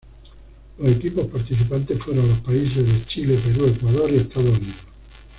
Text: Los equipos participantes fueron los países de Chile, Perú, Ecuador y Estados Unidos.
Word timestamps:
Los 0.79 0.89
equipos 0.95 1.27
participantes 1.27 1.99
fueron 1.99 2.27
los 2.27 2.39
países 2.39 2.91
de 2.91 3.05
Chile, 3.05 3.37
Perú, 3.45 3.67
Ecuador 3.67 4.09
y 4.09 4.15
Estados 4.15 4.57
Unidos. 4.57 4.87